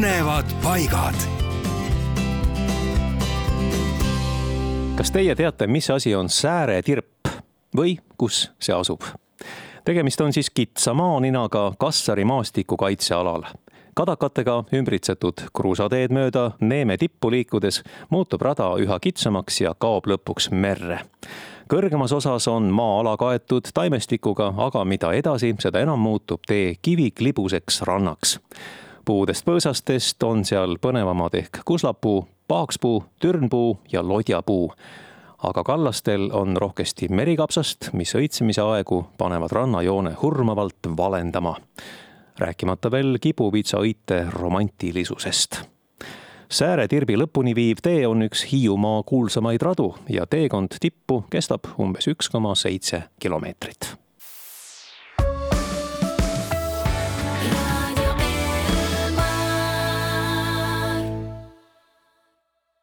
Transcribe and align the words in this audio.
põnevad 0.00 0.48
paigad. 0.62 1.14
kas 4.96 5.10
teie 5.12 5.34
teate, 5.34 5.66
mis 5.66 5.90
asi 5.90 6.14
on 6.14 6.28
sääretirp 6.28 7.28
või 7.76 7.98
kus 8.16 8.46
see 8.56 8.72
asub? 8.72 9.04
tegemist 9.84 10.20
on 10.24 10.32
siis 10.32 10.48
kitsa 10.50 10.94
maaninaga 10.96 11.74
Kassari 11.78 12.24
maastikukaitsealal 12.24 13.44
kadakatega 13.94 14.56
ümbritsetud 14.72 15.44
kruusateed 15.52 16.16
mööda 16.16 16.50
Neeme 16.60 16.96
tippu 16.96 17.30
liikudes 17.30 17.82
muutub 18.10 18.40
rada 18.42 18.72
üha 18.80 18.98
kitsamaks 19.04 19.60
ja 19.60 19.76
kaob 19.76 20.08
lõpuks 20.08 20.48
merre 20.50 21.02
kõrgemas 21.68 22.16
osas 22.16 22.48
on 22.48 22.72
maa-ala 22.72 23.18
kaetud 23.20 23.68
taimestikuga, 23.74 24.54
aga 24.56 24.84
mida 24.84 25.12
edasi, 25.12 25.52
seda 25.60 25.84
enam 25.84 26.00
muutub 26.00 26.40
tee 26.48 26.78
kiviklibuseks 26.82 27.82
rannaks. 27.82 28.40
Puudest 29.04 29.46
põõsastest 29.46 30.22
on 30.26 30.44
seal 30.44 30.76
põnevamad 30.82 31.34
ehk 31.38 31.62
kuslapuu, 31.64 32.24
paakspuu, 32.48 33.04
türnpuu 33.20 33.78
ja 33.92 34.02
lodjapuu. 34.02 34.72
Aga 35.42 35.64
kallastel 35.64 36.28
on 36.36 36.56
rohkesti 36.56 37.08
merikapsast, 37.08 37.92
mis 37.96 38.12
õitsemise 38.14 38.60
aegu 38.60 39.06
panevad 39.18 39.52
rannajoone 39.52 40.16
hurmavalt 40.22 40.90
valendama. 40.96 41.56
rääkimata 42.38 42.90
veel 42.90 43.18
kibuvitsa 43.20 43.78
õite 43.78 44.26
romantilisusest. 44.32 45.62
Sääre-Tirbi 46.50 47.16
lõpuni 47.16 47.54
viiv 47.54 47.78
tee 47.82 48.06
on 48.06 48.22
üks 48.22 48.46
Hiiumaa 48.52 49.02
kuulsamaid 49.02 49.62
radu 49.62 49.94
ja 50.08 50.26
teekond 50.26 50.80
tippu 50.80 51.24
kestab 51.30 51.68
umbes 51.78 52.08
üks 52.08 52.30
koma 52.32 52.54
seitse 52.54 53.02
kilomeetrit 53.20 53.99